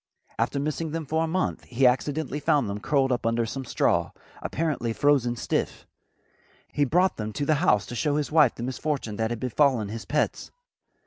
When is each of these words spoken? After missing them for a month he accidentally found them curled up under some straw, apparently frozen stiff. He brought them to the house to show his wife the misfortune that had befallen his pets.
After 0.39 0.59
missing 0.59 0.93
them 0.93 1.05
for 1.05 1.23
a 1.23 1.27
month 1.27 1.63
he 1.65 1.85
accidentally 1.85 2.39
found 2.39 2.67
them 2.67 2.79
curled 2.79 3.11
up 3.11 3.23
under 3.23 3.45
some 3.45 3.63
straw, 3.65 4.09
apparently 4.41 4.93
frozen 4.93 5.35
stiff. 5.35 5.85
He 6.73 6.85
brought 6.85 7.17
them 7.17 7.31
to 7.33 7.45
the 7.45 7.53
house 7.61 7.85
to 7.85 7.93
show 7.95 8.15
his 8.15 8.31
wife 8.31 8.55
the 8.55 8.63
misfortune 8.63 9.17
that 9.17 9.29
had 9.29 9.39
befallen 9.39 9.89
his 9.89 10.05
pets. 10.05 10.49